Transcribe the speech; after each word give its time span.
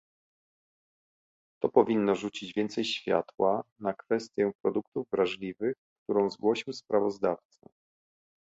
To 1.61 1.69
powinno 1.69 2.15
rzucić 2.15 2.53
więcej 2.53 2.85
światła 2.85 3.63
na 3.79 3.93
kwestię 3.93 4.51
produktów 4.61 5.07
wrażliwych, 5.11 5.75
którą 6.03 6.29
zgłosił 6.29 6.73
sprawozdawca 6.73 7.67